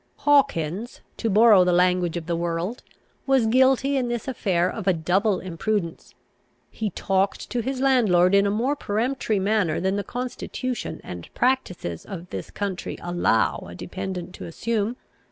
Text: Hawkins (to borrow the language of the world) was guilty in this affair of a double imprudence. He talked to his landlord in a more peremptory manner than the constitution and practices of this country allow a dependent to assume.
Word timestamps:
Hawkins 0.15 1.01
(to 1.17 1.29
borrow 1.29 1.63
the 1.63 1.71
language 1.71 2.17
of 2.17 2.25
the 2.25 2.35
world) 2.35 2.81
was 3.27 3.45
guilty 3.45 3.95
in 3.97 4.07
this 4.07 4.27
affair 4.27 4.67
of 4.67 4.87
a 4.87 4.93
double 4.93 5.39
imprudence. 5.39 6.15
He 6.71 6.89
talked 6.89 7.51
to 7.51 7.59
his 7.61 7.81
landlord 7.81 8.33
in 8.33 8.47
a 8.47 8.49
more 8.49 8.75
peremptory 8.75 9.37
manner 9.37 9.79
than 9.79 9.97
the 9.97 10.03
constitution 10.03 11.01
and 11.03 11.31
practices 11.35 12.03
of 12.03 12.31
this 12.31 12.49
country 12.49 12.97
allow 12.99 13.59
a 13.69 13.75
dependent 13.75 14.33
to 14.33 14.45
assume. 14.45 14.95